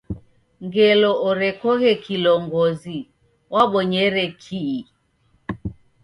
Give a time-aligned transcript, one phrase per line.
[0.65, 2.97] Ngelo orekoghe kilongozi
[3.53, 4.79] wabonyere kii?